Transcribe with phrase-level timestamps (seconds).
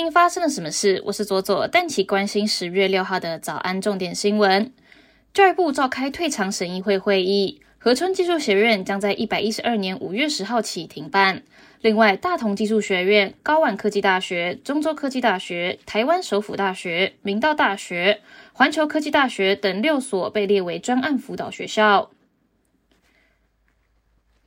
[0.00, 1.02] 听发生了什么事？
[1.04, 4.72] 我是左左，但起关心十月六号的早安重点新闻。
[5.34, 11.42] 教育部召开退场审议会会议，河川技术学院将在一百一十二年五月十号起停办。
[11.82, 18.22] 另外，大同技术学院、高万科技大学、中州科技大学、台湾首府大学、明道大学、
[18.54, 22.10] 环球科技大学等六所被列为专案辅导学校。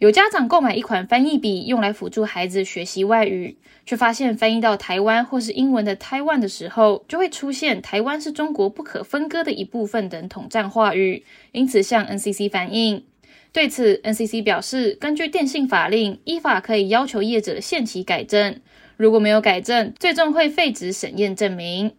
[0.03, 13.05] 有家长购买一款翻译笔，用来辅助孩子学习外语，却发现翻译到台湾或是英文的台湾的时候，就会出现“台湾是中国不可分割的一部分”等统战话语，因此向 NCC 反映。
[13.53, 18.59] 对此，NCC 表示，根据电信法令，依法可以要求业者限期改正，
[18.97, 21.93] 如果没有改正，最终会废止审验证明。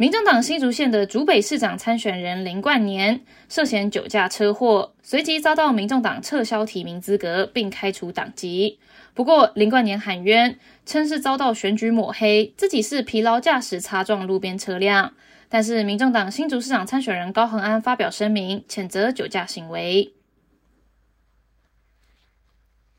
[0.00, 8.78] 民政党新竹县的竹北市长参选人林冠年涉嫌酒驾车祸，随即遭到民众党撤销提名资格，并开除党籍。
[9.12, 15.12] 不过，林冠年喊冤，称是遭到选举抹黑，自己是疲劳驾驶擦撞路边车辆。
[15.50, 20.14] 但是，民众党新竹市长参选人高恒安发表声明，谴责酒驾行为。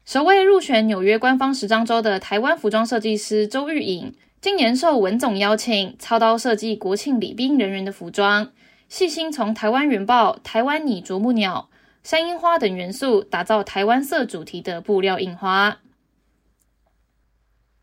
[0.06, 4.14] 首位入选纽约官方时装周的台湾服装设计师周玉颖。
[4.42, 8.52] 今年受文总邀请，操刀设计国庆礼宾人员的服装，
[8.90, 11.70] 细心从台湾原豹、台湾拟啄木鸟、
[12.02, 15.78] 山樱花等元素打造台湾色主题的布料印花。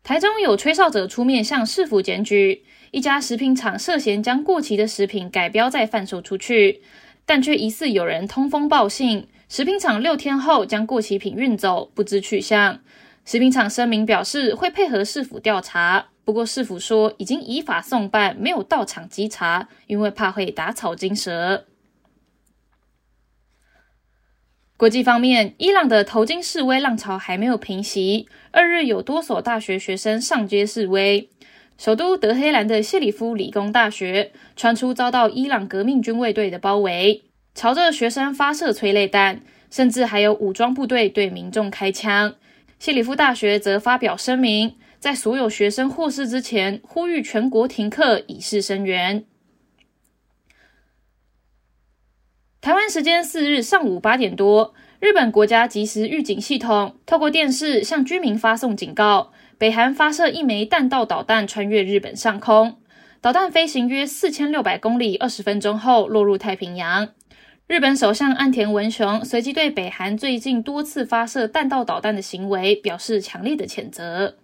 [0.03, 6.81] 台中有吹哨者出面向市府检举，一家食品厂涉嫌将过期的食品改标再贩售出去，
[7.25, 12.81] 但却疑似有人通风报信，食品厂六天后将过期品运走，不知去向。
[13.23, 16.07] 食品厂声明表示会配合市府调查。
[16.29, 21.65] 不过，市府说已经依法送办，没有到场稽查，因为怕会打草惊蛇。
[24.77, 31.27] 国际方面，伊朗的头巾示威浪潮还没有平息，二日有多所大学学生上街示威。
[31.79, 37.23] 首都德黑兰的谢里夫理工大学传出遭到伊朗革命军卫队的包围，
[37.55, 42.35] 朝着学生发射催泪弹，甚至还有武装部队对民众开枪。
[42.77, 44.75] 谢里夫大学则发表声明。
[44.99, 49.23] 在所有学生获释之前，呼吁全国停课以示声援。
[52.59, 62.81] 台湾时间四日上午八点多，日本国家即时预警系统透过电视向居民发送警告：北韩发射一枚弹道导弹穿越日本上空，
[63.21, 67.07] 导弹飞行约四千六百公里，二十分钟后落入太平洋。
[67.67, 74.35] 日本首相岸田文雄随即对北韩最近多次发射弹道导弹的行为表示强烈的谴责。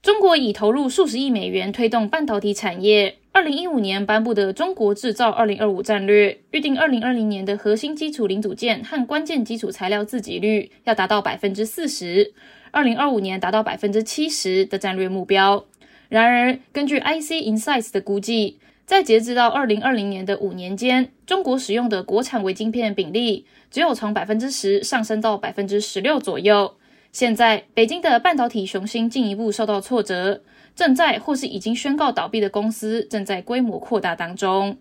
[0.00, 3.16] 中国已投入数十亿美元推动半导体产业。
[3.32, 12.34] 二零一五年颁布的《中国制造二零二五战略》预定，二零二零年的核心基础零组件和关键基础材料自给率要达到百分之四十，
[12.70, 15.64] 二零二五年达到百分之七十的战略目标。
[16.10, 26.74] 然而，根据 IC Insights 的估计，在截至到二零二零年的五年间，中国使用的国产微晶片比例只有从百分之十上升到百分之十六左右。
[27.10, 30.42] 现在，北京的半导体雄心进一步受到挫折，
[30.76, 34.78] 正在或是已经宣告倒闭的公司正在规模扩大当中。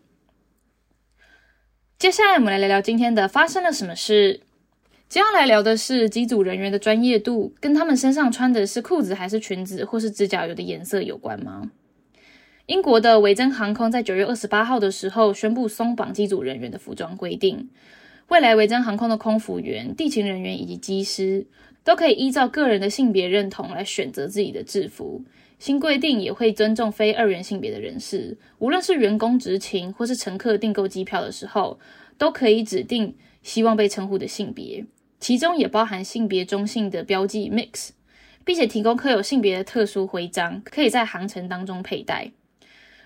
[1.97, 4.41] 接下来，我们来聊聊今天的发生了什么事。
[5.09, 11.71] 接下来聊的是机组人员的专业度，跟他们身上穿的是裤子还是裙子，或是指甲油的颜色有关吗？
[12.65, 17.69] 英国的维珍航空在九月二十八号的时候宣布松绑机组人员的服装规定，
[18.27, 21.47] 未来维珍航空的空服员、地勤人员以及机师。
[21.87, 25.23] 都可以依照个人的性别认同来选择自己的制服。
[25.57, 31.79] 新规定也会尊重非二元性别的人士，无论是员工执勤或是乘客订购机票的时候，
[32.17, 34.85] 都可以指定希望被称呼的性别，
[35.21, 37.91] 其中也包含性别中性的标记 mix，
[38.43, 42.33] 并且提供刻有性别的特殊徽章，可以在航程当中佩戴。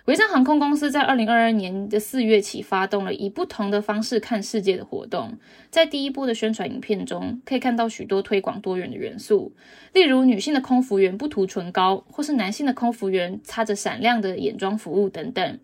[0.05, 5.37] 维珍航空公司在二零二二年的四月起发动了以不同的方式看世界的活动，
[5.69, 9.53] 在第一波的宣传影片中，可以看到许多推广多元的元素，
[9.93, 15.59] 例如女性的空服员不涂唇膏，或是男性的空服员擦着闪亮的眼妆服务等等。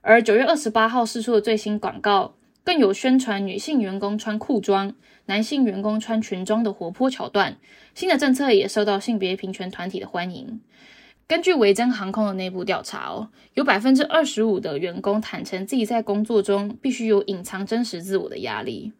[0.00, 4.94] 而九月二十八号释出的最新广告，更有宣传女性员工穿裤装、
[5.26, 7.58] 男性员工穿裙装的活泼桥段。
[7.94, 10.60] 新的政策也受到性别平权团体的欢迎。
[11.28, 18.94] 根据维珍航空的内部调查哦，有百分之二十五的员工坦诚自己在工作中必须有隐藏真实自我的压力。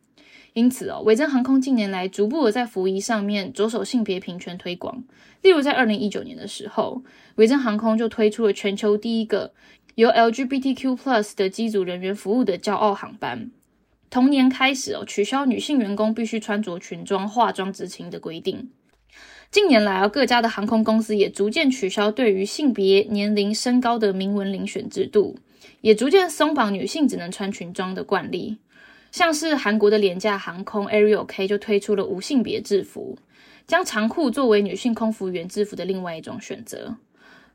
[0.53, 5.03] 因此哦，维珍航空近年来逐步的在服役上面着手性别平权推广。
[5.41, 7.03] 例如在二零一九年的时候，
[7.37, 9.55] 维珍航空就推出了全球第一个
[9.95, 13.51] 由 LGBTQ plus 的机组人员服务的骄傲航班。
[14.11, 18.69] 同年开始哦，取消女性员工必须穿着裙装化妆执勤的规定。
[19.51, 25.37] 近年来啊，各家的航空公司也逐渐取消对于性别、年龄、身高的明文遴选制度，
[25.81, 28.59] 也逐渐松绑女性只能穿裙装的惯例。
[29.11, 33.17] 像是韩国的廉价航空 Ariel K 就推出了无性别制服，
[33.67, 36.97] 将长裤作为女性空服员制服的另外一种选择。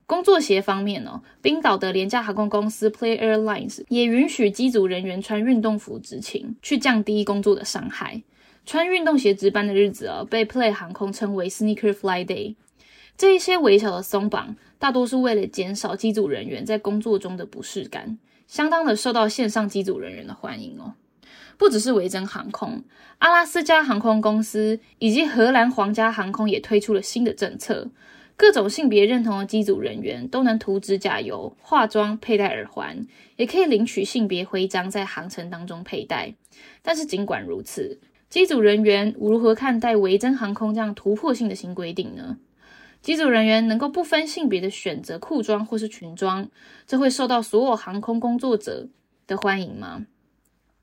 [0.07, 8.23] 工作鞋方面呢，冰岛的廉价航空公司 Play Airlines 也允许机组人员穿运动服执勤，去降低工作的伤害。
[8.65, 12.55] 穿运动鞋值班的日子啊，被 Play 航空称为 Sneaker Fly Day。
[13.17, 18.17] 这一些微小的松绑，大多是为了减少机组人员在工作中的不适感，
[18.47, 20.93] 相当的受到线上机组人员的欢迎哦。
[21.57, 22.83] 不只是维珍航空，
[23.19, 27.91] 阿拉斯加航空公司以及荷兰皇家航空也推出了新的政策，
[28.35, 33.05] 各种性别认同的机组人员都能涂指甲油、化妆、佩戴耳环，
[33.35, 36.33] 也可以领取性别徽章，在航程当中佩戴。
[36.81, 37.99] 但是尽管如此，
[38.33, 42.39] 机组人员如何看待维珍航空这样突破性的新规定呢？
[42.99, 46.49] 机组人员能够不分性别的选择裤装或是裙装，
[46.87, 48.87] 这会受到所有航空工作者
[49.27, 50.07] 的欢迎吗？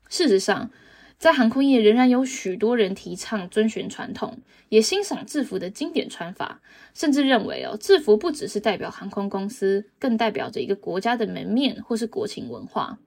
[0.07, 0.71] 事实上，
[1.17, 4.37] 在航空业仍然有许多人提倡遵循传统，
[4.69, 6.61] 也欣赏制服的经典穿法，
[6.93, 12.97] 甚至认为哦，制服不只是代表航空公司，更代表着一个国家的门面或是国情文化。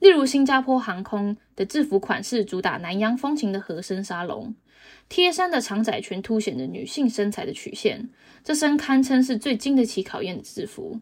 [0.00, 4.54] 例如，新加坡航空的制服款式主打南洋风情的合身沙龙，
[5.08, 8.08] 贴身的长窄裙凸显着女性身材的曲线。
[8.42, 11.00] 这身堪称是最经得起考验的制服。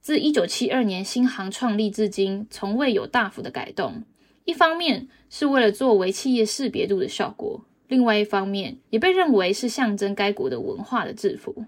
[0.00, 4.04] 自一九七二年新航创立至今，从未有大幅的改动。
[4.44, 11.66] 一方面是为了作为企业识别度的效果，另外一方面也被认为是象征该国的文化的制服。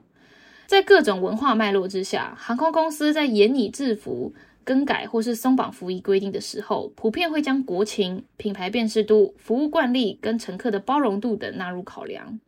[0.66, 4.32] 在各种文化脉络之下，航空公司在严拟制服。
[4.64, 12.40] 更改或是松绑服役规定的时候，普遍会将国情、品牌辨识度、服务惯例跟乘客的包容度等纳入考量。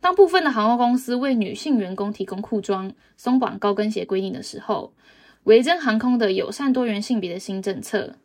[0.00, 4.92] 当部分的航空公司为女性员工提供裤装、松绑高跟鞋规定的时候，
[5.44, 8.16] 维珍航空的友善多元性别的新政策，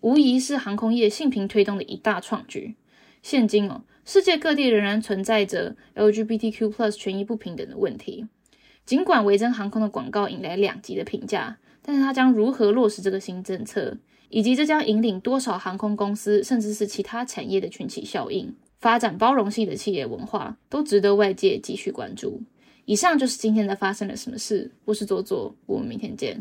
[0.00, 2.74] 无疑是航空业性平推动的一大创举。
[3.22, 8.26] 现今哦，世界各地仍然存在着 LGBTQ+ 权益不平等的问题。
[8.84, 11.58] 尽管维珍航空的广告引来两极的评价。
[11.82, 13.98] 但是它将如何落实这个新政策，
[14.28, 22.40] 以及这将引领多少航空公司，甚至是其他产业的群起效应，发展包容性的企业文化，都值得外界继续关注。
[22.84, 26.40] 以上就是今天的发生了什么事，我是左左，我们明天见。